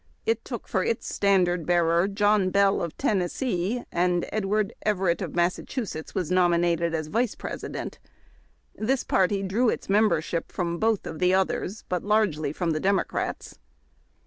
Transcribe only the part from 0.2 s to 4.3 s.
It took for its standard bearer John Bell, of Tennessee; and